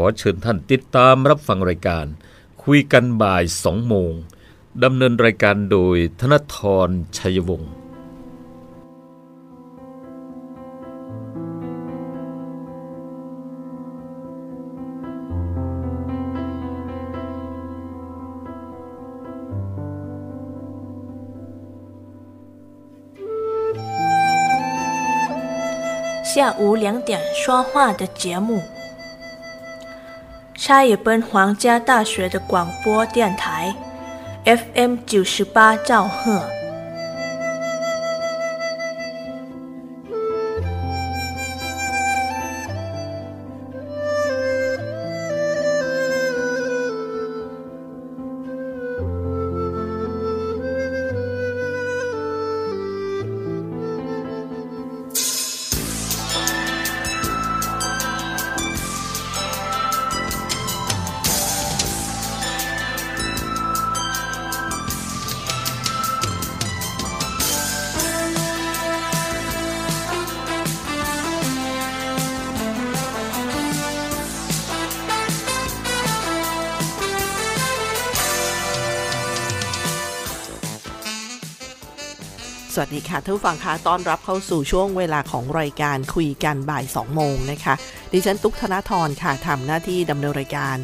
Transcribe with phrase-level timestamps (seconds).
[0.00, 2.06] อเชิญท่านติดตามรับฟังรายการ
[2.62, 4.12] คุยกันบ่าย 2 โมง
[4.84, 7.72] ดำเนินรายการโดยธนทรชัยวงศ์
[26.32, 28.73] 下午两点说话的节目。
[30.65, 33.71] 差一本皇家大学的广播电台
[34.45, 36.54] ，FM 九十八兆赫。
[82.77, 87.75] สวัสดีค่ะท่านฟังคะต้อนรับเข้าสู่ช่วงเวลาของรายการคุยกันบ่าย 2 โมงนะคะ
[88.13, 90.75] ดิฉันตุ๊กธนทรค่ะทำหน้าที่ดำเนินรายการ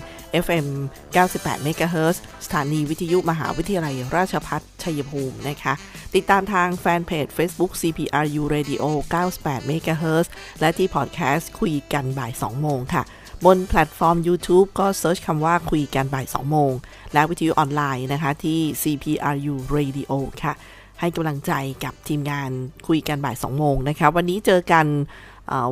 [0.46, 0.68] FM
[1.16, 2.16] 98 MHz
[2.46, 5.74] สถานีวิทยุมหาวิทยาลัยราชภัฏชัยภูมินะคะ
[6.16, 8.84] ติดตามทางแฟนเพจ Facebook CPRU Radio
[9.26, 10.26] 98 MHz
[10.60, 13.04] และที่พอดแคสต์คุยกันบ่าย 2 โมงค่ะ
[13.46, 16.72] บนแพลตฟอร์ม YouTube ก็ search คำว่าคุยกันบ่าย 2 โมง
[17.14, 20.12] และวิทยุออนไลน์นะคะที่ CPRU Radio
[20.44, 20.56] ค่ะ
[21.02, 21.54] ให้กำลังใจ
[21.84, 22.50] กับทีมงาน
[22.88, 24.86] คุยกันบ่าย2โมงนะคะ วันนี้เจอกัน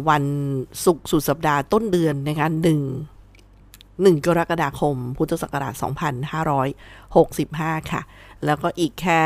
[0.10, 0.24] วัน
[0.86, 2.48] ศุกร์สุดสัปดาห์ต้นเดือนนะคะ
[2.88, 3.19] 1
[4.04, 5.74] 1 กรกฎาคม พุทธศักราช
[7.22, 8.04] 2565 ค่ะ
[8.46, 9.22] แล้วก็อีกแค่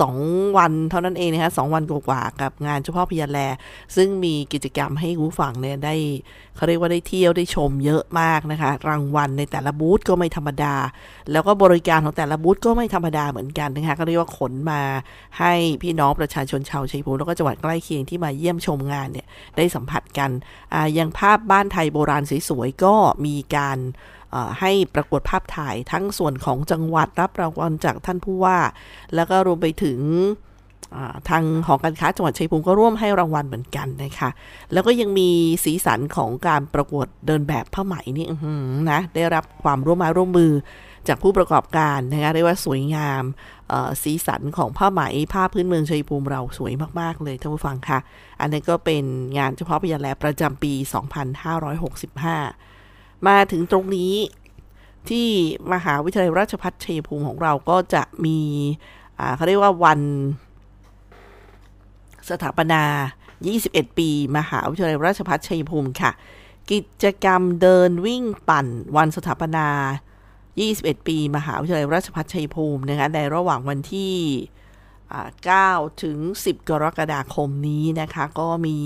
[0.00, 3.38] 2 วันเท่านั้นเองนะคะ2วันกว่าๆกับงานเฉพาะพยาแล
[3.96, 5.94] ซึ่งมีกิจกรรมให้ผู้ฟังเนี่ยได้
[6.56, 10.74] เขาเรียกว่าได้เที่ยวได้ชมเยอะมากนะคะ รางวัลในแต่ละบูธก็ไม่ธรรมดา
[11.32, 14.82] แล้วก็บริการของแต่ละบูธก็ไม่ธรรมดาเหมือนกันนะคะก็เรียกว่าขนมา
[15.38, 15.52] ให้
[15.82, 19.26] พี่น้องประชาชนชาวชัยภูมิแล้วก็จังหวัดใกล้เคียงที่มาเยี่ยมชมงานเนี่ย
[19.56, 20.30] ได้สัมผัสกัน
[20.94, 22.94] อย่างภาพบ้านไทยโบราณสวยๆก็
[23.26, 23.78] มีการ
[24.60, 28.58] ให้ประกวดภาพถ่ายทั้งส่วนของจังหวัดรับรางวัลจากท่านผู้ว่า
[29.14, 30.00] แล้วก็รวมไปถึง
[31.28, 34.30] ทางหอการค้าจังหวัดชัยภูมิก็ร่วมให้รางวัลเหมือนกันนะคะ
[34.72, 35.28] แล้วก็ยังมี
[35.64, 38.26] สีสันของการประกวดเดินแบบผ้าไหมนี่
[38.90, 40.52] นะได้รับความร่วมมือร่วมมือ
[41.08, 43.22] จากผู้ประกอบการนะคะเรียกว่าสวยงาม
[44.02, 45.02] สีสันของผ้าไหม
[45.32, 47.98] ผ้าพื้นเมืองชัยภูมิเราสวยมาก ๆ เลยท่านผู้ฟังค่ะ
[48.40, 49.04] อันนี้ก็เป็น
[49.38, 50.72] งานเฉพาะพยาแลประจำปี
[51.58, 52.73] 2565
[53.28, 54.14] มาถึงตรงนี้
[55.08, 55.28] ที่
[55.72, 58.38] มหาวิทยาลัยราชภัฏชัยภูมิของเราก็จะมี
[59.36, 60.00] เขาเรียกว่าวัน
[62.30, 62.82] สถาปนา
[63.40, 66.10] 21 ปี มหาวิทยาลัยราชภัฏชัยภูมิค่ะ
[66.70, 69.66] กิจกรรมเดินวิ่งปั่น วันสถาปนา
[70.38, 74.14] 21 ปี มหาวิทยาลัยราชภัฏชัยภูมินะคะ ในระหว่างวันที่
[75.26, 78.78] 9 ถึง 10 กรกฎาคมนี้นะคะ ก็มี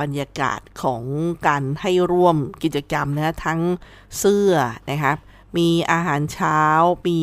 [0.00, 1.02] บรรยากาศของ
[1.46, 3.60] การให้ร่วมกิจกรรมนะทั้ง
[4.18, 4.54] เสื้อ
[4.90, 5.12] นะคะ
[5.58, 6.60] มีอาหารเช้า
[7.08, 7.20] มี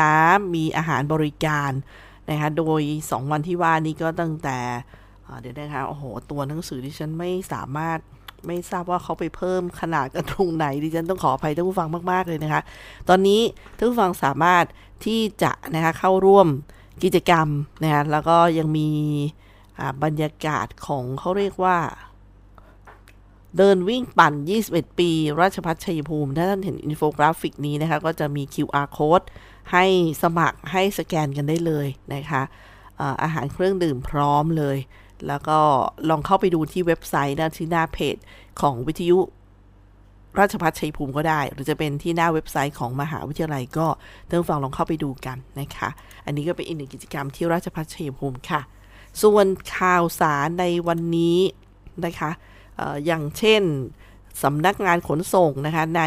[0.00, 1.70] น้ำ มีอาหารบริการ
[2.30, 4.58] นะคะ โดย 2 วันที่ว่านี้ก็ตั้งแต่
[5.40, 7.98] เดี๋ยวนะคะ โอ้โห ตัวหนังสือที่ฉันไม่สามารถ
[8.46, 12.62] ไม่ทราบว่าเขาไปเพิ่มขนาดกันตรงไหน ดิฉันต้องขออภัยท่านผู้ฟังมาก ๆ เลยนะคะ
[13.08, 13.40] ตอนนี้
[13.76, 14.64] ท่านผู้ฟังสามารถ
[15.04, 16.46] ที่จะนะคะเข้าร่วม
[17.04, 17.48] กิจกรรม
[17.82, 18.88] นะคะ แล้วก็ยังมี
[20.04, 21.78] บรรยากาศของเขาเรียกว่า
[23.56, 24.34] เดินวิ่งปั่น
[24.66, 25.10] 21 ปี
[25.40, 29.26] ราชภัฏชัยภูมิ ถ้าท่านเห็นอินโฟกราฟิกนี้นะคะ ก็จะมี QR code
[29.72, 29.84] ให้
[30.22, 32.42] สมัครให้สแกนกันได้เลยนะคะ
[33.22, 34.78] อาหารเครื่องดื่มพร้อมเลย
[35.26, 35.58] แล้วก็
[36.08, 38.16] ลองเข้าไปดูที่เว็บไซต์นะที่หน้าเพจ
[38.60, 39.18] ของวิทยุ
[40.38, 43.86] ราชพัฒชัยภูมิก็ได้ หรือจะเป็นที่หน้าเว็บไซต์ของมหาวิทยาลัยก็
[44.28, 45.88] เติมฟังลองเข้าไปดูกันนะคะ
[46.24, 48.60] อันนี้ก็เป็นอีกหนึ่งกิจกรรมที่ราชพัฒชัยภูมิค่ะ
[49.22, 51.38] ส่วนข่าวสารในวันนี้
[52.04, 52.30] นะคะ
[52.80, 53.62] ออย่างเช่น
[54.42, 56.02] สำนักงานขนส่งนะคะใน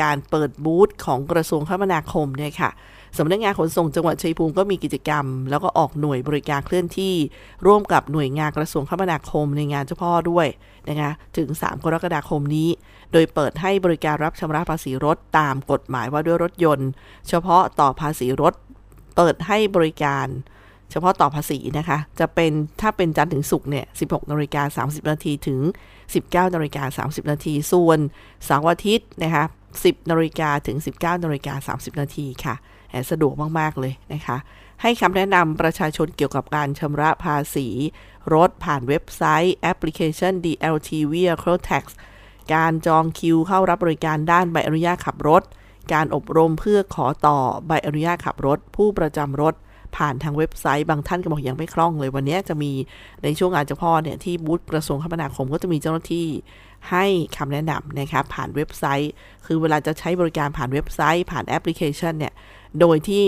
[0.00, 2.70] การเปิดบูธของกระทรวงคมนาคมเนี่ยค่ะ
[3.18, 7.14] สำนักงานขนส่งจังหวัดชัยภูมิก็มีกิจกรรม แล้วก็ออกหน่วยบริการเคลื่อนที่
[7.66, 10.46] ร่วมกับหน่วยงานกระทรวงคมนาคมในงานเฉพาะด้วย
[10.88, 12.68] นะคะถึง 3 กรกฎาคมนี้
[13.12, 16.90] โดยเปิดให้บริการรับชำระภาษีรถตามกฎหมายว่าด้วยรถยนต์
[17.28, 18.54] เฉพาะต่อภาษีรถ
[19.16, 20.26] เปิดให้บริการ
[20.90, 25.60] เฉพาะต่อภาษีนะคะ จะเป็นถ้าเป็นจันทร์ถึงศุกร์เนี่ย 16นาฬิกา30 นาทีถึง
[26.06, 27.98] 19นาฬิกา30 นาที ส่วน
[28.44, 29.44] เสาร์อาทิตย์นะคะ
[29.78, 32.54] 10นาฬิกาถึง 19นาฬิกา30 นาทีค่ะ
[33.10, 34.36] สะดวกมาก ๆ เลยนะคะ
[34.82, 37.68] ให้คำแนะนำประชาชนเกี่ยวกับการชำระภาษี
[38.34, 41.84] รถผ่านเว็บไซต์แอปพลิเคชัน DLT Vehicle Tax
[42.54, 45.42] การจองคิวเข้ารับบริการด้านใบอนุญาตขับรถ
[45.92, 49.54] การอบรมเพื่อขอต่อใบอนุญาตขับรถ ผู้ประจำรถ
[49.96, 52.72] ผ่านทางเว็บไซต์บางท่านก็บอกยังไม่คล่องเลย วันนี้จะมี
[53.22, 56.28] ในช่วงงานเฉพาะเนี่ยที่บูธกระทรวงคมนาคมก็จะมีเจ้าหน้าที่
[56.90, 57.04] ให้
[57.36, 59.12] คำแนะนำนะครับผ่านเว็บไซต์
[59.46, 62.32] คือเวลาจะใช้บริการผ่านเว็บไซต์ ผ่านแอปพลิเคชันเนี่ย
[62.80, 63.22] โดยที่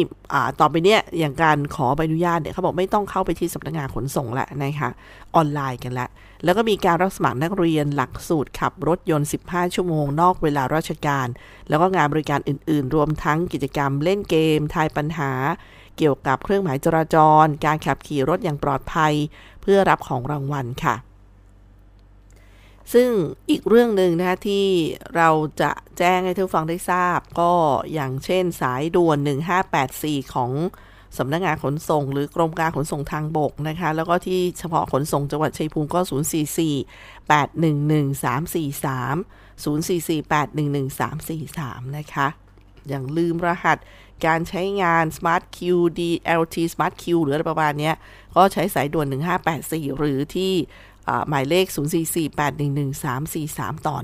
[0.60, 4.90] ต่อไปเนี้ยอย่างการขอใบอนุญาตเนี่ยเขาบอกไม่ต้องเข้าไปที่สำนักงานขนส่งละนะคะ
[5.34, 6.08] ออนไลน์กันละ
[6.44, 11.26] แล้วก็มีการรับสมัครนักเรียนหลักสูตรขับรถยนต์ 15 ชั่วโมงนอกเวลาราชการ
[11.68, 15.32] แล้วก็งานบริการอื่น ๆ รวมทั้งกิจกรรมเล่นเกม ทายปัญหา
[15.96, 19.12] เกี่ยวกับเครื่องหมายจราจร การขับขี่รถอย่างปลอดภัย
[19.62, 20.96] เพื่อรับของรางวัลค่ะ
[22.92, 23.10] ซึ่ง
[23.50, 24.66] อีกเรื่องหนึ่งนะคะที่
[25.16, 25.28] เรา
[25.62, 27.52] จะแจ้งให้ทุกฟังได้ทราบ ก็
[27.92, 29.18] อย่างเช่นสายด่วน
[29.76, 30.52] 1584 ของ
[31.18, 39.16] สำนักงงานขนส่ง หรือกรมการขนส่งทางบกนะคะ แล้วก็ที่เฉพาะขนส่งจังหวัดชัยภูมิก็ 044 811 343
[39.64, 41.00] 044 811
[41.40, 42.28] 343 นะคะ
[42.88, 43.78] อย่างลืมรหัส
[44.26, 45.58] การใช้งาน Smart Q
[45.98, 47.92] DLT Smart Q หรืออะไรประมาณนี้
[48.36, 49.06] ก็ใช้สายด่วน
[49.52, 50.52] 1584 หรือที่
[51.28, 51.66] หมายเลข
[52.56, 53.96] 044811343 ต่อ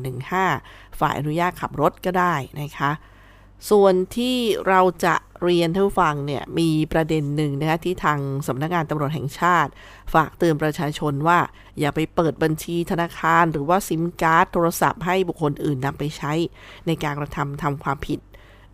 [0.47, 2.93] 15 ฝ่ายอนุญาตขับรถก็ได้นะคะ
[3.71, 4.37] ส่วนที่
[4.69, 9.71] เราจะเรียนท่านฟังเนี่ย มีประเด็นหนึ่งนะคะที่ทางสำนักงานตำรวจแห่งชาติ
[10.15, 11.39] ฝากเตือนประชาชนว่า
[11.79, 16.33] อย่าไปเปิดบัญชีธนาคาร หรือว่าซิมการ์ดโทรศัพท์ให้บุคคลอื่นนำไปใช้
[16.87, 18.19] ในการกระทำทำความผิด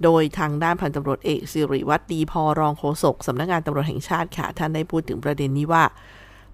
[0.02, 5.85] โดยทางด้านพันตำรวจเอกสิริวัตรดีพอรองโฆษกสำนักงานตำรวจแห่งชาติค่ะ ท่านได้พูดถึงประเด็นนี้ว่า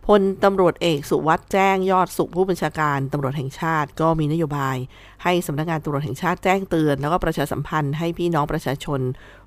[0.06, 4.76] พลตำรวจเอกสุวัสด์แจ้งยอดสุขผู้บัญชาการตำรวจแห่งชาติ ก็มีนโยบาย
[5.22, 9.00] ให้สำนักงานตำรวจแห่งชาติแจ้งเตือน แล้วก็ประชาสัมพันธ์ให้พี่น้องประชาชน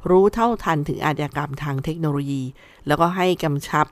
[0.09, 2.43] รู้เท่าทันถึงอาชญากรรมทางเทคโนโลยี
[2.87, 3.85] แล้วก็ให้กำชับ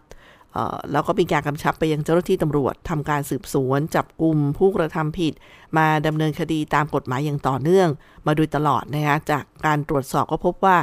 [0.91, 5.33] แล้วก็มีการกำชับไปยังเจ้าหน้าที่ตำรวจทำการสืบสวน จับกลุ่มผู้กระทำผิด
[5.77, 7.89] มาดำเนินคดีตามกฎหมายอย่างต่อเนื่อง
[8.25, 10.77] มาโดยตลอดนะคะจากการตรวจสอบก็พบว่า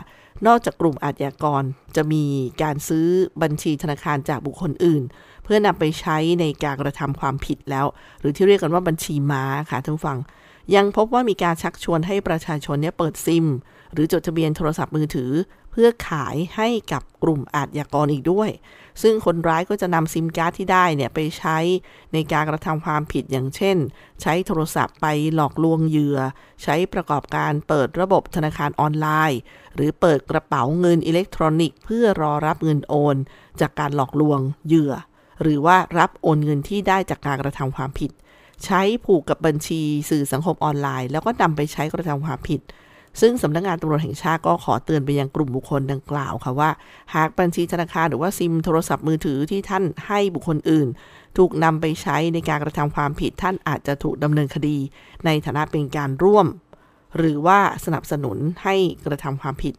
[0.46, 1.62] นอกจากกลุ่มอาชญากร
[1.96, 2.24] จะมี
[2.62, 3.06] การซื้อ
[3.42, 5.02] บัญชีธนาคารจากบุคคลอื่น
[5.44, 7.86] เพื่อนำไปใช้ในการกระทำความผิดแล้ว
[8.20, 10.18] หรือที่เรียกกันว่าบัญชีม้าค่ะท่านฟัง
[10.74, 13.46] ยังพบว่ามีการชักชวนให้ประชาชนเนี่ยเปิดซิม
[13.92, 15.30] หรือจดทะเบียนโทรศัพท์มือถือ
[15.67, 18.50] เพื่อขายให้กับกลุ่มอาชญากรอีกด้วย
[19.02, 21.58] ซึ่งคนร้ายก็จะนำซิมการ์ดที่ได้เนี่ยไปใช้
[22.12, 23.76] ในการกระทำความผิดอย่างเช่น
[24.22, 26.18] ใช้โทรศัพท์ไปหลอกลวงเหยื่อ
[26.62, 29.40] ใช้ประกอบการเปิดระบบธนาคารออนไลน์
[29.74, 33.16] หรือเปิดกระเป๋าเงินอิเล็กทรอนิกส์เพื่อรอรับเงินโอน
[33.60, 34.92] จากการหลอกลวงเหยื่อ
[35.42, 38.10] หรือว่ารับโอนเงินที่ได้จากการกระทำความผิด
[38.64, 42.60] ใช้ผูกกับบัญชีสื่อสังคมออนไลน์ แล้วก็นำไปใช้กระทำความผิด
[43.20, 46.70] ซึ่งสำนักงงานตำรวจแห่งชาติก็ขอเตือนไปยังกลุ่มบุคคลดังกล่าวค่ะว่า
[47.14, 50.88] หากบัญชีธนาคารหรือว่าซิมโทรศัพท์มือถือที่ท่านให้บุคคลอื่น
[51.36, 54.76] ถูกนำไปใช้ในการกระทำความผิดท่านอาจจะถูกดำเนินคดี
[55.24, 56.46] ในฐานะเป็นการร่วม
[57.16, 58.74] หรือว่าสนับสนุนให้
[59.06, 59.74] กระทำความผิด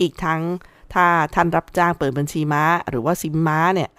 [0.00, 0.40] อีกทั้ง
[0.94, 3.90] ถ้าท่านรับจ้างเปิดบัญชีม้า หรือว่าซิมม้าเนี่ย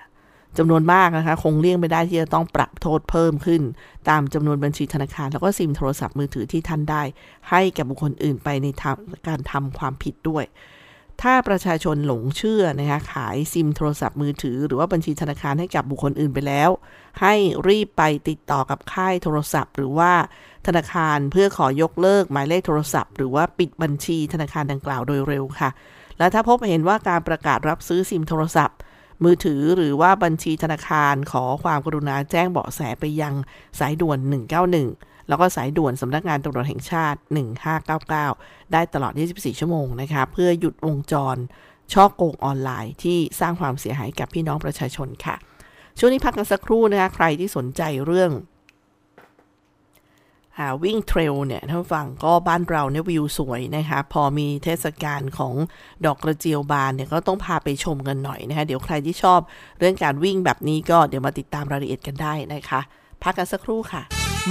[0.58, 3.62] จำนวนมากนะคะ คงเลี่ยงไม่ได้ที่จะต้องปรับโทษเพิ่มขึ้น
[4.10, 7.04] ตามจำนวนบัญชีธนาคาร แล้วก็ซิมโทรศัพท์มือถือที่ท่านได้
[7.50, 8.92] ให้กับบุคคลอื่นไปในา
[9.28, 10.46] การทำความผิดด้วย
[11.22, 16.70] ถ้าประชาชนหลงเชื่อนะคะขายซิมโทรศัพท์มือถือ หรือว่าบัญชีธนาคารให้กับบุคคลอื่นไปแล้ว
[17.22, 17.34] ให้
[17.68, 20.14] รีบไปติดต่อกับค่ายโทรศัพท์ หรือว่า
[20.68, 25.70] ธนาคารเพื่อขอยกเลิกหมายเลขโทรศัพท์ หรือว่าปิดบัญชีธนาคารดังกล่าวโดยเร็วค่ะ
[26.18, 28.78] และถ้าพบเห็นว่าการประกาศรับซื้อซิมโทรศัพท์
[29.24, 33.34] มือถือหรือว่าบัญชีธนาคารขอความกรุณาแจ้งเบาะแสไปยัง
[33.80, 34.18] สายด่วน
[34.74, 37.20] 191 แล้วก็สายด่วนสำนักงานตำรวจแห่งชาติ
[37.96, 41.38] 1599 ได้ตลอด 24 ชั่วโมงนะคะเพื่อหยุดวงจร
[41.94, 45.36] ช่อโกงออนไลน์ที่สร้างความเสียหายกับพี่น้องประชาชนค่ะ
[46.00, 48.32] ช่วงนี้พักกันสักครู่นะคะใครที่สนใจเรื่อง
[50.84, 55.54] วิ่งเทรลเนี่ยท่านฟังก็บ้านเราเนี่ยวิวสวยนะคะ พอมีเทศกาลของ
[56.06, 59.40] ดอกกระเจียวบานเนี่ยก็ต้องพาไปชมกันหน่อยนะคะ เดี๋ยวใครที่ชอบ
[59.80, 62.82] เรื่องการวิ่งแบบนี้ก็เดี๋ยวมาติดตามรายละเอียดกันได้นะคะ
[63.24, 64.02] พักกันสักครู่ค่ะ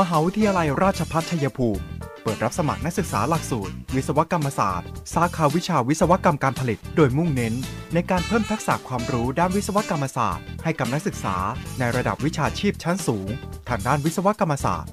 [0.00, 1.84] มหาวิทยาลัยราชพัฒชัยภูมิ
[2.22, 7.54] เปิดรับสมัครนักศึกษาหลักสูตร วิศวกรรมศาสตร์ สาขาวิชาวิศวกรรมการผลิต โดยมุ่งเน้น
[7.94, 11.36] ในการเพิ่มทักษะความรู้ด้านวิศวกรรมศาสตร์ ให้กับนักศึกษา
[11.78, 13.28] ในระดับวิชาชีพชั้นสูง
[13.68, 14.92] ทางด้านวิศวกรรมศาสตร์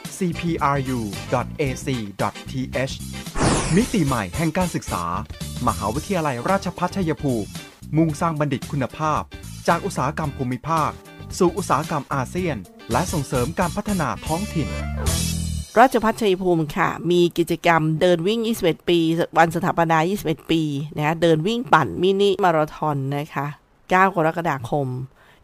[0.21, 1.83] cpru.ac.th
[3.75, 5.03] มิติใหม่แห่งการศึกษา
[5.67, 7.49] มหาวิทยาลัยราชภัฏชัยภูมิ
[7.97, 9.21] มุ่งสร้างบัณฑิตคุณภาพ
[9.67, 10.91] จากอุตสาหกรรมภูมิภาค
[11.37, 12.57] สู่อุตสาหกรรมอาเซียน
[12.91, 14.67] และส่งเสริมการพัฒนาท้องถิ่น
[15.79, 18.99] ราชพัฒชัยภูมิค่ะ มีกิจกรรมเดินวิ่ง 21 ปี
[19.37, 20.61] วันสถาปนา 21 ปี
[20.97, 24.87] นะเดินวิ่งปั่นมินิมาราธอนนะคะ 9 กรกฎาคม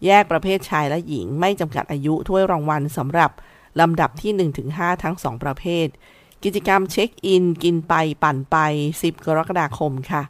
[0.05, 3.31] แยกประเภทชายและหญิงไม่จำกัดอายุถ้วยรางวัลสำหรับ
[3.79, 4.31] ลำดับที่
[4.69, 5.87] 1-5 ทั้ง 2 ประเภท
[6.43, 7.93] กิจกรรมเช็คอิน กินไป
[8.23, 8.57] ปั่นไป
[8.93, 10.21] 10 กรกฎาคมค่ะ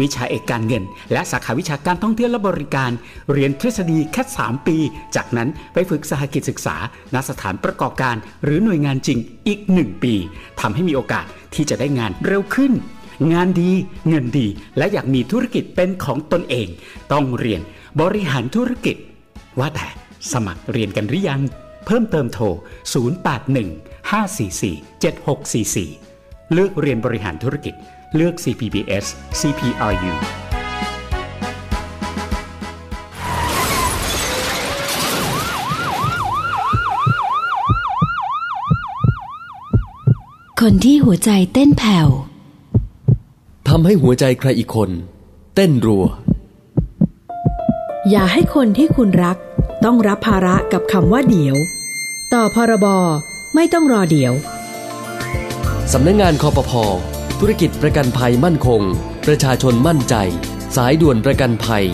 [0.00, 2.90] วิชาเอกการเงิน และสาขาวิชาการท่องเที่ยวและบริการ
[3.32, 4.76] เรียนทฤษฎีแค่ 3 ปี
[5.16, 6.76] จากนั้นไปฝึกสหกิจศึกษา
[7.14, 10.14] ณสถานประกอบการ หรือหน่วยงานจริงอีก 1 ปี
[10.60, 12.72] ทำให้มีโอกาสที่จะได้งานเร็วขึ้น
[13.32, 13.70] งานดี
[14.08, 14.46] เงินดี
[14.78, 16.68] และอยากมีธุรกิจเป็นของตนเอง
[17.12, 17.60] ต้องเรียน
[18.00, 18.96] บริหารธุรกิจ
[19.58, 19.88] ว่าแต่
[20.32, 21.40] สมัครเรียนกันหรือยัง
[21.86, 22.44] เพิ่มเติมโทร
[23.48, 25.02] 081 544
[25.82, 27.74] 7644 เลือกเรียนบริหารธุรกิจ
[28.16, 29.06] เลือก CPBS
[29.40, 30.12] CPRU
[40.60, 42.08] คนที่หัวใจเต้นแผ่ว
[43.68, 44.90] ทำให้หัวใจใครอีกคน
[45.54, 46.04] เต้นรัว
[48.10, 49.36] อย่าให้คนที่คุณรัก
[49.84, 51.56] ต้องรับภาระกับคำว่าเดี๋ยว
[52.34, 52.86] ต่อพรบ
[53.54, 54.32] ไม่ต้องรอเดี๋ยว
[55.92, 56.84] สำนักงงานคอปพอ
[57.44, 58.82] ธุรกิจประกันภัยมั่นคง
[59.26, 60.14] ประชาชนมั่นใจ
[60.76, 61.84] สายด่วนประกันภัย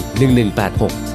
[0.55, 1.08] 1186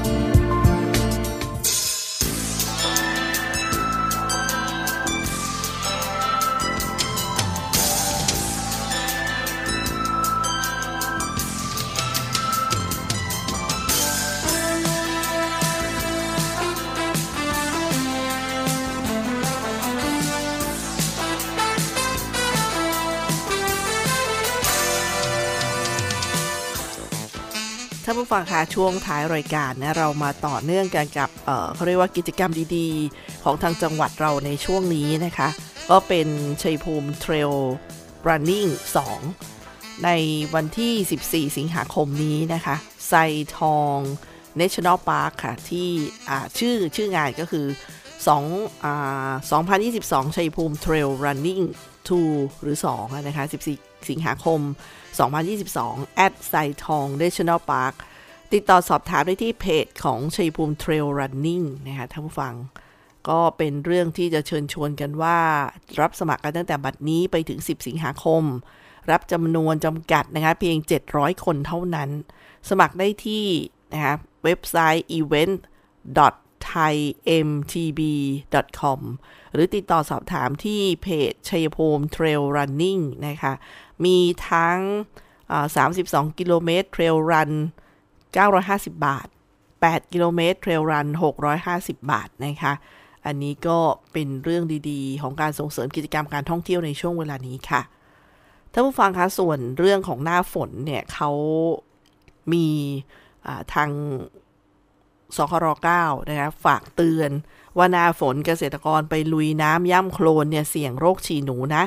[29.06, 35.48] ท้ายรายการนะเรามาต่อเนื่องกันกับเเขาเรียกว่ากิจกรรมดีๆ ของทางจังหวัดเราในช่วงนี้นะคะ
[35.90, 36.28] ก็เป็น
[36.62, 37.52] ชัยภูมิเทรล
[38.28, 38.70] running
[39.38, 40.10] 2ใน
[40.56, 42.76] วันที่ 14 สิงหาคมนี้นะคะ
[43.08, 43.14] ไซ
[43.58, 43.98] ทอง
[44.62, 45.90] National Park ค่ะ ที่
[46.60, 47.68] ชื่อชื่องานก็คือ
[48.26, 49.32] 2อ่า
[49.84, 51.64] 2022 ชัยภูมิเทรล running
[52.14, 53.46] 2หรือ2อะนะคะ
[53.76, 54.60] 14 สิงหาคม
[55.44, 56.54] 2022 at ไซ
[56.86, 57.96] ทอง National Park
[58.54, 62.56] ติดต่อสอบถามได้ที่เพจของชัยภูมิเทรล running นะคะท่านผู้ฟัง
[63.30, 65.40] ก็เป็นเรื่องที่จะเชิญชวนกันว่า
[66.02, 68.44] รับสมัครกันตั้งแต่บัดนี้ไปถึง 10 สิงหาคม
[69.12, 70.78] รับจำนวนจำกัดนะคะเพียง
[71.12, 72.10] 700 คนเท่านั้น
[72.70, 73.46] สมัครได้ที่
[73.94, 75.56] นะคะเว็บไซต์ event
[76.72, 79.00] thaimtb.com
[79.54, 83.54] หรือติดต่อสอบถามที่เพจชัยภูมิเทรล running นะคะ
[84.06, 84.18] มี
[84.50, 84.78] ทั้ง
[85.58, 87.52] 32 กิโลเมตรเทรลรัน
[88.42, 89.28] 950 บาท
[89.70, 91.08] 8 กิโลเมตรเทรลรัน
[91.60, 92.74] 650 บาทนะคะ
[93.26, 93.80] อันนี้ก็
[94.14, 97.82] เป็นเรื่องดีๆ ของการส่งเสริมกิจกรรมการท่องเที่ยวในช่วงเวลานี้ค่ะ
[98.72, 101.32] ท่านผู้ฟังคะส่วนเรื่องของหน้าฝนเนี่ยเขา
[102.54, 103.90] มีาทาง
[105.36, 105.66] สคร
[105.98, 107.32] 9นะคะฝากเตือน
[107.78, 111.84] ว่าหน้าฝนเกษตรกรไปลุยน้ำย่ำโคลนเนี่ยเสี่ยงโรคฉี่หนูนะ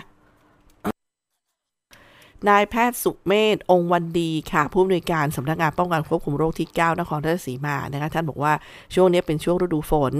[2.48, 8.52] นายแพทย์สุเมธองค์วันดีค่ะ ผู้อำนวยการสำนักงานป้องกันควบคุมโรคที่ 9 นครราชสีมานะคะท่านบอกว่า
[8.94, 10.12] ช่วงนี้เป็นช่วงฤดูฝน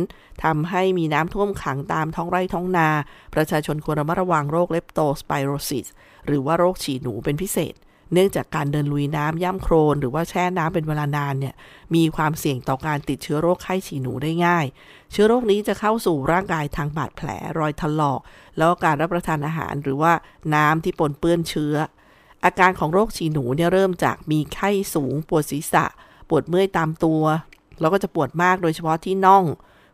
[0.45, 2.89] ทำให้มีน้ำท่วมขังตามท้องไร่ท้องนา
[3.35, 5.87] ประชาชนควรระมัดระวังโรคเลปโตสไปโรซิส
[6.27, 7.75] หรือว่าโรคฉี่หนูเป็นพิเศษ
[8.13, 11.55] เนื่องจากการเดินลุยน้ำย่ำโครน หรือว่าแช่น้ำเป็นเวลานานเนี่ย
[11.95, 14.67] มีความเสี่ยงต่อการติดเชื้อโรคไข้ฉี่หนูได้ง่าย
[15.13, 18.21] เชื้อโรคนี้จะเข้าสู่ร่างกายทางบาดแผลรอยถลอก
[18.57, 20.13] แล้วก็การรับประทานอาหารหรือว่า
[20.55, 21.75] น้ำที่ปนเปื้อนเชื้อ
[22.47, 25.85] อาการของโรคฉี่หนูเนี่ยเริ่มจากมีไข้สูง ปวดศีรษะ
[26.29, 27.23] ปวดเมื่อยตามตัว
[27.81, 29.45] แล้วก็จะปวดมากโดยเฉพาะที่น่อง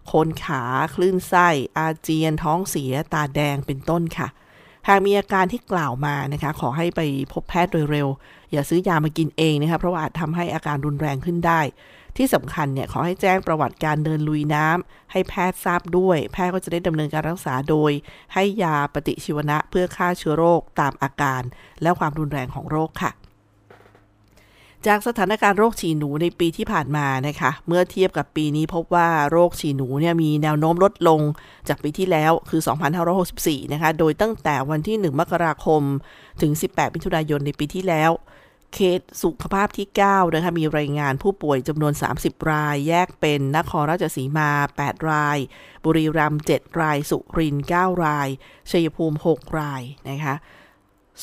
[0.06, 0.62] โคนขา
[0.94, 4.28] คลื่นไส้ อาเจียน ท้องเสีย ตาแดง เป็นต้นค่ะ
[4.88, 7.00] หากมีอาการที่กล่าวมานะคะ ขอให้ไป
[7.32, 8.08] พบแพทย์โดยเร็ว
[8.52, 11.60] อย่าซื้อยามากินเองนะคะ เพราะว่าอาจทำให้อาการรุนแรงขึ้นได้
[12.16, 17.90] ที่สำคัญเนี่ยขอให้แจ้งประวัติการเดินลุยน้ำให้แพทย์ทราบด้วย แพทย์ก็จะได้ดำเนินการรักษาโดย
[18.34, 21.42] ให้ยาปฏิชีวนะเพื่อฆ่าเชื้อโรคตามอาการ
[21.82, 23.12] และความรุนแรงของโรคค่ะ
[24.86, 31.20] จากสถานการณ์โรคฉี่หนูในปีที่ผ่านมานะคะ เมื่อเทียบกับปีนี้พบว่าโรคฉี่หนูเนี่ยมีแนวโน้มลดลง
[31.68, 32.60] จากปีที่แล้วคือ
[33.16, 35.82] 2564 นะคะ โดยตั้งแต่วันที่ 1 มกราคม
[36.40, 38.10] ถึง 18 มิถุนายนในปีที่แล้ว
[38.74, 44.50] เขตสุขภาพที่9นะคะมีรายงานผู้ป่วยจำนวน 30 ราย แยกเป็นนครราชสีมา
[44.82, 45.38] 8 ราย
[45.84, 48.28] บุรีรัมย์7ราย สุรินทร์9ราย
[48.70, 50.34] ชัยภูมิ 6 รายนะคะ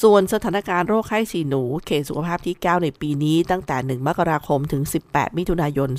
[0.02, 5.90] ส่วนสถานการณ์โรคไข้ฉี่หนู เขตสุขภาพที่ 9 ในปีนี้ตั้งแต่ 1 มกราคมถึง 18 มิถุนายน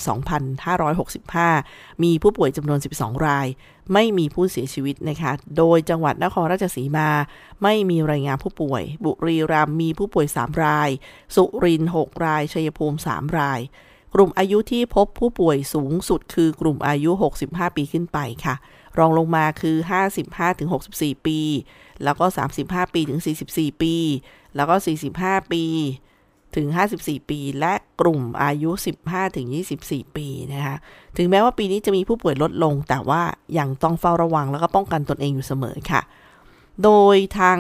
[1.17, 3.47] 2565 มีผู้ป่วยจำนวน 12 ราย
[3.93, 7.11] ไม่มีผู้เสียชีวิตนะคะ โดยจังหวัดนครราชสีมา
[7.63, 10.91] ไม่มีรายงานผู้ป่วย บุรีรัมย์มีผู้ป่วย 3 ราย
[11.35, 13.61] สุรินทร์6ราย ชัยภูมิ 3 ราย
[14.15, 17.11] กลุ่มอายุที่พบผู้ป่วยสูงสุดคือกลุ่มอายุ
[17.45, 18.55] 65 ปีขึ้นไปค่ะ
[18.99, 19.77] รองลงมาคือ
[20.51, 21.41] 55-64 ปี
[22.05, 22.25] แล้วก็
[22.61, 23.95] 35 ปีถึง 44 ปี
[24.57, 24.75] แล้วก็
[25.13, 25.65] 45 ปี
[26.57, 28.71] ถึง 54 ปี และกลุ่มอายุ
[29.05, 29.47] 15 ถึง
[29.83, 30.77] 24 ปีนะคะ
[31.17, 33.23] ถึงแม้ว่าปีนี้จะมีผู้ป่วยลดลง แต่ว่า
[33.59, 36.03] ยังต้องเฝ้าระวังแล้วก็ป้องกันตนเองอยู่เสมอค่ะ
[36.85, 37.59] โดยทาง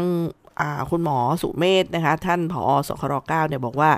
[0.90, 3.90] คุณหมอสุเมธนะคะ ท่านผอสคร9เนี่ยบอกว่า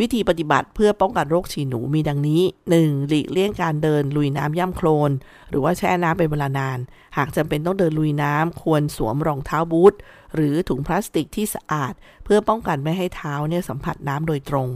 [0.00, 2.42] วิธีปฏิบัติเพื่อป้องกันโรคฉี่หนูมีดังนี้
[2.74, 3.08] 1.
[3.08, 5.10] หลีกเลี่ยงการเดินลุยน้ำย่ำโคลน
[5.50, 6.78] หรือว่าแช่น้ำเป็นเวลานาน
[7.16, 9.94] หากจำเป็นต้องเดินลุยน้ำควรสวมรองเท้าบูท
[10.34, 11.92] หรือถุงพลาสติกที่สะอาด
[12.24, 14.68] เพื่อป้องกันไม่ให้เท้าเนี่ยสัมผัสน้ำโดยตรง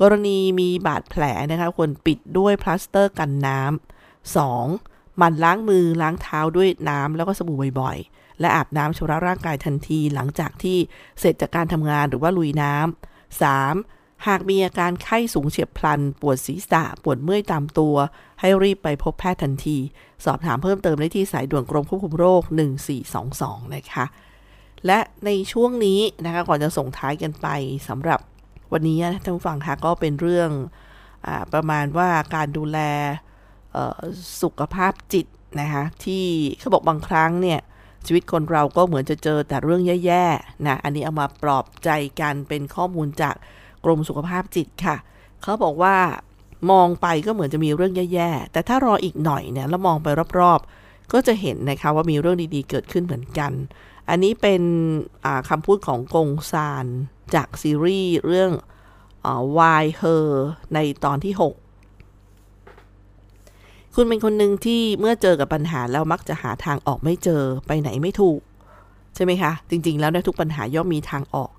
[0.00, 5.16] กรณีมีบาดแผลนะคะควรปิดด้วยพลาสเตอร์กันน้ำ 2.
[5.16, 10.78] หมั่นล้างมือล้างเท้าด้วยน้ำแล้วก็สบู่บ่อยๆ และอาบน้ำชำระร่างกายทันทีหลังจากที่
[11.20, 13.99] เสร็จจากการทำงานหรือว่าลุยน้ำ 3.
[14.28, 17.94] หากมีอาการไข้สูงเฉียบพลัน ปวดศีรษะ ปวดเมื่อยตามตัว
[18.40, 19.78] ให้รีบไปพบแพทย์ทันที
[20.24, 22.42] สอบถามเพิ่มเติมได้ที่สายด่วนกรมควบคุมโรค
[23.08, 24.04] 1422 นะคะ
[24.86, 27.46] และในช่วงนี้นะคะก่อนจะส่งท้ายกันไป
[27.88, 28.20] สำหรับ
[28.72, 30.50] วันนี้ท่านผู้ฟังคะก็เป็นเรื่อง
[31.26, 32.78] อประมาณว่าการดูแล
[34.42, 35.26] สุขภาพจิต
[35.60, 36.24] นะคะที่
[36.58, 37.60] เขาบอกบางครั้งเนี่ย
[38.06, 43.34] ชีวิตคนเราก็เหมือนจะเจอแต่เรื่องแย่ๆนะอันนี้เอามาปลอบใจกันเป็นข้อมูลจาก
[43.84, 44.96] กรมสุขภาพจิตค่ะ
[45.42, 45.96] เขาบอกว่า
[46.70, 53.52] มองไปก็เหมือนจะมีเรื่องแย่ๆ แต่ถ้ารออีกหน่อยเนี่ยแล้วมองไปรอบๆ ก็จะเห็นนะคะว่ามีเรื่องดีๆ เกิดขึ้นเหมือนกัน
[54.08, 54.62] อันนี้เป็น
[55.48, 56.86] คำพูดของกงซาน
[57.34, 58.52] จากซีรีส์เรื่อง
[59.56, 60.28] Why Her
[60.74, 61.42] ในตอนที่ 6
[63.94, 68.40] คุณเป็นคนหนึ่งที่เมื่อเจอกับปัญหาแล้วมักจะหาทางออกไม่เจอไปไหนไม่ถูก
[69.14, 71.50] ใช่ไหมคะ จริงๆแล้วในทุกปัญหาย่อมมีทางออก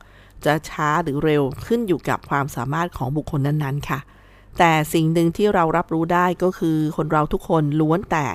[0.46, 4.00] จะช้าหรือเร็วขึ้นอยู่กับความสามารถของบุคคลนั้นๆ ค่ะ
[4.60, 8.26] แต่สิ่งหนึ่งที่เรารับรู้ได้ก็คือคนเราทุกคนล้วนแต่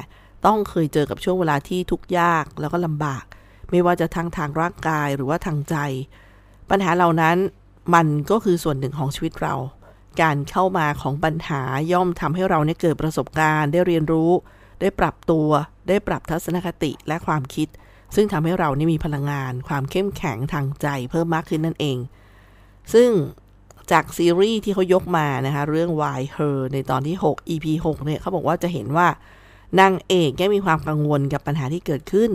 [0.47, 3.25] ต้องเคยเจอกับช่วงเวลาที่ทุกข์ยากแล้วก็ลำบาก
[3.71, 5.77] ไม่ว่าจะทางทางร่างกายหรือว่าทางใจ
[6.71, 7.37] ปัญหาเหล่านั้น
[7.95, 9.55] มันก็คือส่วนหนึ่งของชีวิตเรา
[10.23, 14.31] การเข้ามาของปัญหาย่อมทำให้เราเนี่ยเกิดประสบการณ์ ได้เรียนรู้
[14.81, 15.49] ได้ปรับตัว
[15.89, 17.69] ได้ปรับทัศนคติและความคิด
[18.15, 21.99] ซึ่งทำให้เรานี่มีพลังงาน ความเข้มแข็งทางใจเพิ่มมากขึ้นนั่นเอง
[22.95, 23.11] ซึ่ง
[23.91, 29.09] จากซีรีส์ที่เขายกมานะคะ เรื่อง Why Her ในตอนที่ 6 EP 6 เนี่ยเขาบอกว่าจะเห็นว่า
[29.81, 32.31] นางเอกแกมีความกังวลกับปัญหาที่เกิดขึ้น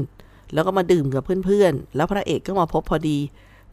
[0.53, 3.17] แล้วก็มาดื่มกับเพื่อนๆ แล้วพระเอกก็มาพบพอดี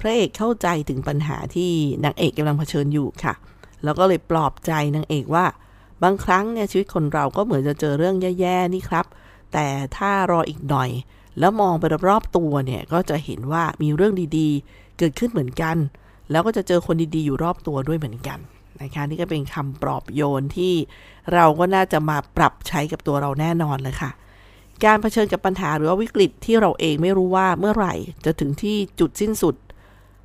[0.00, 1.70] พระเอกเข้าใจถึงปัญหาที่
[2.04, 3.34] นางเอกกำลังเผชิญอยู่ค่ะ
[3.84, 5.46] แล้วก็เลยปลอบใจนางเอกว่า
[6.02, 9.06] บางครั้งเนี่ยชีวิตคนเราก็เหมือนจะเจอเรื่องแย่ๆนี่ครับ
[9.52, 10.90] แต่ถ้ารออีกหน่อย
[11.38, 15.76] แล้วมองไปรอบๆตัวเนี่ยก็จะเห็นว่ามีเรื่องดีๆ เกิดขึ้นเหมือนกัน
[16.30, 18.38] แล้วก็จะเจอคนดีๆ อยู่รอบตัวด้วยเหมือนกัน
[18.82, 20.74] นะคะนี่ก็เป็นคำปลอบโยนที่
[21.34, 24.10] เราก็น่าจะมาปรับใช้กับตัวเราแน่นอนเลยค่ะ
[24.84, 29.54] การเผชิญกับปัญหาหรือว่าวิกฤตที่เราเองไม่รู้ว่าเมื่อไหร่จะถึงที่จุดสิ้นสุด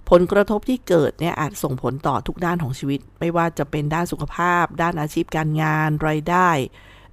[0.10, 6.50] ผลกระทบที่เกิดเนี่ยอาจส่งผลต่อทุกด้านของชีวิต ไม่ว่าจะเป็นด้านสุขภาพ ด้านอาชีพการงาน รายได้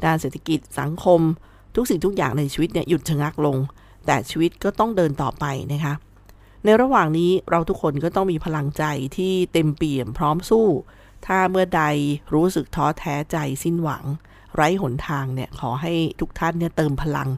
[0.05, 1.21] ด้านเศรษฐกิจสังคม
[1.75, 3.57] ทุกสิ่งทุกอย่างในชีวิตเนี่ยหยุดชะงักลง
[4.13, 5.95] แต่ชีวิตก็ต้องเดินต่อไปนะคะ
[6.65, 8.85] ในระหว่างนี้เราทุกคนก็ต้องมีพลังใจ
[9.17, 10.67] ที่เต็มเปี่ยมพร้อมสู้
[11.27, 11.83] ถ้าเมื่อใด
[12.35, 14.05] รู้สึกท้อแท้ใจสิ้นหวัง
[14.55, 17.29] ไร้หนทางเนี่ยขอให้ทุกท่านเนี่ยเติมพลัง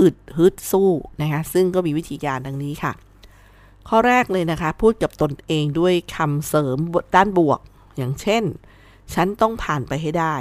[0.00, 2.92] อึดฮึดสู้นะคะซึ่งก็มีวิธีการดังนี้ค่ะ
[3.88, 6.78] ข้อแรกเลยนะคะ พูดกับตนเองด้วยคำเสริม
[7.16, 7.60] ด้านบวก
[7.96, 8.44] อย่างเช่น
[9.14, 10.36] ฉันต้องผ่านไปให้ได้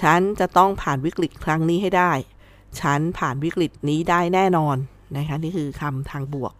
[0.00, 2.12] ฉันจะต้องผ่านวิกฤตครั้งนี้ให้ได้
[2.80, 4.76] ฉันผ่านวิกฤตนี้ได้แน่นอน
[5.16, 6.52] นะคะนี่คือคำทางบวก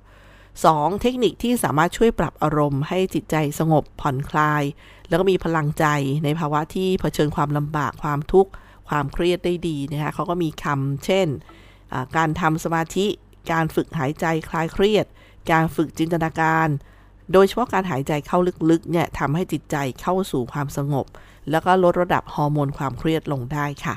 [0.46, 1.00] 2.
[1.00, 4.62] เทคนิคที่สามารถช่วยปรับอารมณ์ให้จิตใจสงบผ่อนคลาย
[5.08, 5.84] แล้วก็มีพลังใจ
[6.24, 8.50] ในภาวะที่เผชิญความลำบากความทุกข์
[8.88, 11.28] ความเครียดได้ดีนะคะเขาก็มีคำเช่น
[12.16, 13.06] การทำสมาธิ
[13.52, 15.06] การฝึกหายใจคลายเครียด
[15.50, 16.68] การฝึกจินตนาการ
[17.32, 18.38] โดยเฉพาะการหายใจเข้า
[18.70, 21.06] ลึกๆเนี่ยทำให้จิตใจเข้าสู่ความสงบ
[21.50, 23.94] แล้วก็ลดระดับฮอร์โมนความเครียดลงได้ค่ะ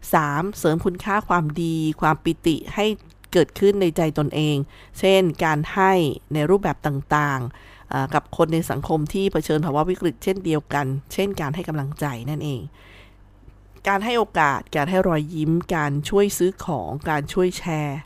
[0.00, 0.58] 3.
[0.58, 2.86] เสริมคุณค่าความดี ความปิติให้
[3.32, 4.56] เกิดขึ้นในใจตนเอง
[4.98, 5.92] เช่น การให้
[6.34, 12.60] ในรูปแบบต่างๆ กับคนในสังคมที่เผชิญภาวะวิกฤตเช่นเดียวกัน เช่น การให้กำลังใจนั่นเอง
[13.88, 17.98] การให้โอกาส การให้รอยยิ้ม การช่วยซื้อของ การช่วยแชร์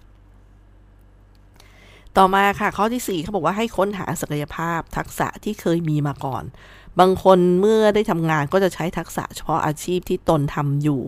[2.17, 6.45] ต่อมาค่ะข้อที่ 4เขาบอกว่าให้ค้นหาศักยภาพทักษะที่เคยมีมาก่อน
[7.01, 11.01] บางคนเมื่อได้ทำงานก็จะใช้ทักษะเฉพาะอาชีพที่ตนทำอยู่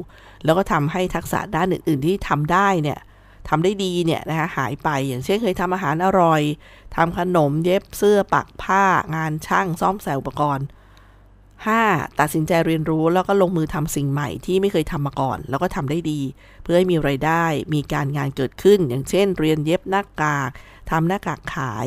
[0.44, 2.98] แล้วก็ทำให้ทักษะด้านอื่น ๆ ที่ทำได้เนี่ย
[3.48, 6.42] ทำได้ดีเนี่ยนะคะหายไปอย่างเช่นเคยทำอาหารอร่อย
[6.96, 10.66] ทำขนมเย็บเสื้อปักผ้างานช่างซ่อมแซมอุปกรณ์
[11.42, 12.20] 5.
[12.20, 16.20] ตัดสินใจเรียนรู้แล้วก็ลงมือทำสิ่งใหม่ที่ไม่เคยทำมาก่อน แล้วก็ทำได้ดี
[16.62, 20.50] เพื่อให้มีไรายได้มีการงานเกิดขึ้น อย่างเช่น เรียนเย็บหน้ากาก
[20.90, 21.86] ทำหน้ากากขาย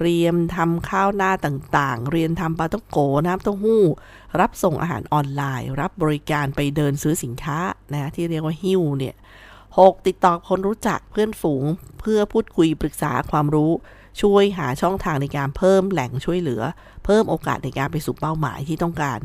[0.00, 3.82] เรียนทำข้าวหน้าต่างๆ เรียนทำปลาต้องโกน้ำเต้าหู้
[4.40, 7.58] รับส่งอาหารออนไลน์ รับบริการไปเดินซื้อสินค้า
[7.92, 9.14] นะที่เรียกว่าฮิ้วเนี่ย
[9.78, 10.06] 6.
[10.06, 11.64] ติดต่อคนรู้จักเพื่อนฝูง
[12.00, 13.72] เพื่อพูดคุยปรึกษาความรู้
[14.20, 16.62] ช่วยหาช่องทางในการเพิ่มแหล่งช่วยเหลือ
[17.04, 19.18] เพิ่มโอกาสในการไปสู่เป้าหมายที่ต้องการ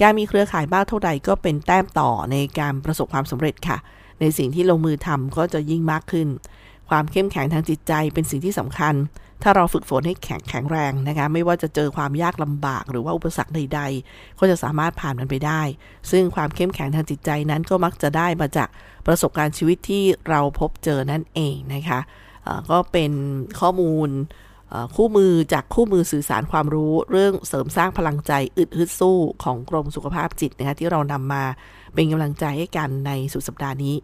[0.00, 3.78] การมีเครือข่ายบ้างเท่าใดก็เป็นแต้มต่อในการประสบความสำเร็จค่ะ
[4.20, 6.28] ในสิ่งที่ลงมือทำก็จะยิ่งมากขึ้น
[6.90, 8.94] ความเข้มแข็งทางจิตใจเป็นสิ่งที่สำคัญ
[9.42, 15.62] ถ้าเราฝึกฝนให้แข็งแข็งแรงนะคะ ไม่ว่าจะเจอความยากลำบากหรือว่าอุปสรรคใด ๆ ก็จะสามารถผ่านมันไปได้
[16.10, 18.68] ซึ่งความเข้มแข็งทางจิตใจนั้นก็มักจะได้มาจาก
[19.06, 22.00] ประสบการณ์ชีวิตที่เราพบเจอนั่นเองนะคะ
[22.70, 23.12] ก็เป็น
[23.60, 24.08] ข้อมูล
[24.96, 31.44] คู่มือจากคู่มือสื่อสารความรู้เรื่องเสริมสร้างพลังใจอึดฮึดสู้ของกรมสุขภาพจิตนะคะที่เรานำมา
[31.94, 33.94] เป็นกำลังใจให้กันในสุดสัปดาห์นี้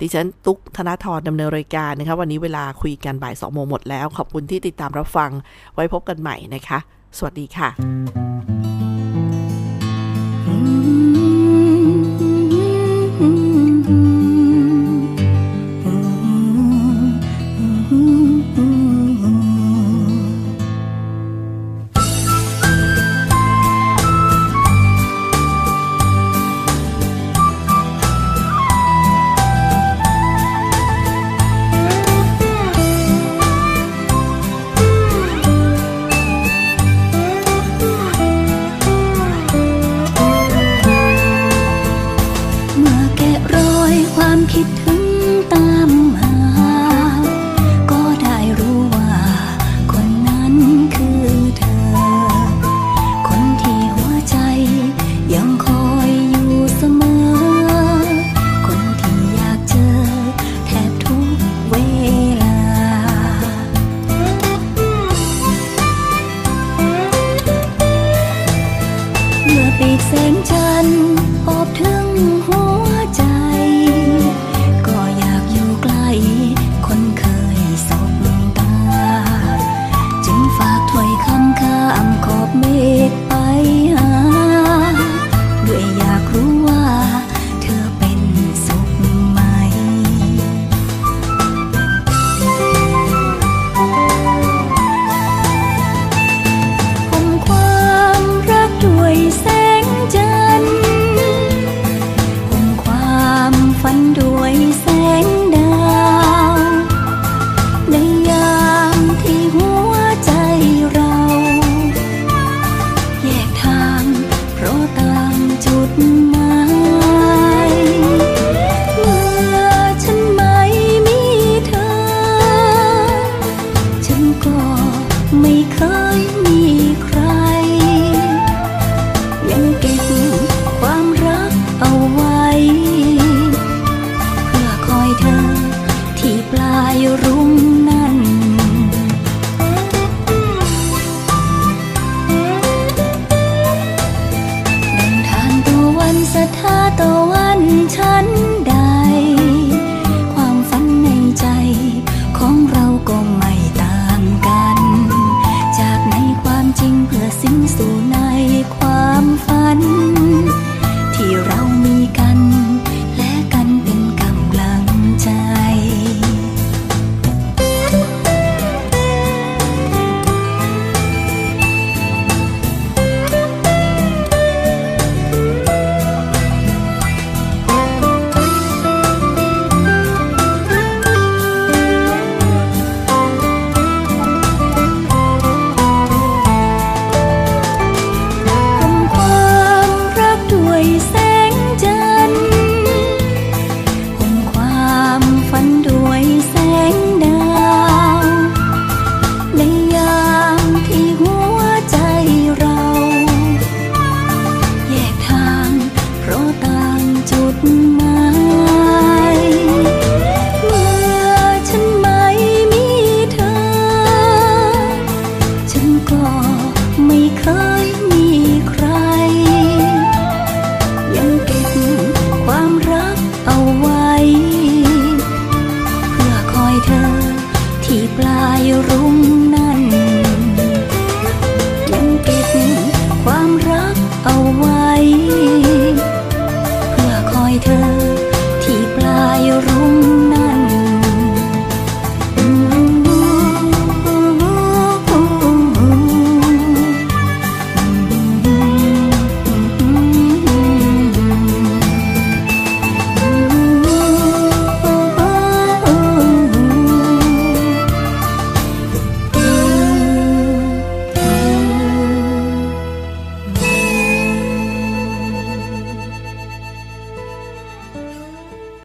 [0.00, 5.30] ดิฉันตุ๊กธนาธรดำเนินรายการนะคะ วันนี้เวลาคุยกันบ่ายสองโมงหมดแล้ว ขอบคุณที่ติดตามรับฟัง
[5.74, 6.78] ไว้พบกันใหม่นะคะ
[7.16, 8.57] สวัสดีค่ะ